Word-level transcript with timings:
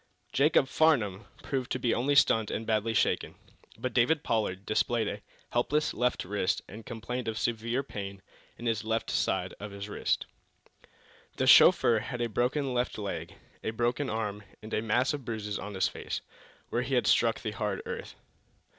Jacob 0.33 0.67
Farnum 0.67 1.25
proved 1.43 1.71
to 1.71 1.77
be 1.77 1.93
only 1.93 2.15
stunned 2.15 2.49
and 2.49 2.65
badly 2.65 2.95
shaken. 2.95 3.35
But 3.77 3.93
David 3.93 4.23
Pollard 4.23 4.65
displayed 4.65 5.07
a 5.07 5.21
helpless 5.51 5.93
left 5.93 6.25
wrist 6.25 6.59
and 6.67 6.83
complained 6.87 7.27
of 7.27 7.37
severe 7.37 7.83
pain 7.83 8.23
in 8.57 8.65
the 8.65 8.73
left 8.83 9.11
side 9.11 9.53
of 9.59 9.69
his 9.69 9.85
chest. 9.85 10.25
The 11.35 11.45
chauffeur 11.45 11.99
had 11.99 12.19
a 12.19 12.29
broken 12.29 12.73
left 12.73 12.97
leg, 12.97 13.35
a 13.63 13.69
broken 13.69 14.09
arm, 14.09 14.41
and 14.63 14.73
a 14.73 14.81
mass 14.81 15.13
of 15.13 15.23
bruises 15.23 15.59
on 15.59 15.75
his 15.75 15.87
face, 15.87 16.21
where 16.69 16.81
he 16.81 16.95
had 16.95 17.05
struck 17.05 17.39
the 17.39 17.51
hard 17.51 17.83
earth. 17.85 18.15